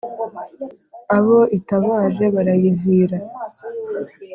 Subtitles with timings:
[1.17, 3.17] abo itabaje barayivira.